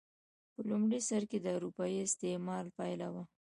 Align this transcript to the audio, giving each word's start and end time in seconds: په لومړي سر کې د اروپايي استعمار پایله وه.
په 0.53 0.61
لومړي 0.69 0.99
سر 1.09 1.21
کې 1.29 1.37
د 1.41 1.47
اروپايي 1.57 1.97
استعمار 2.05 2.65
پایله 2.77 3.07
وه. 3.13 3.23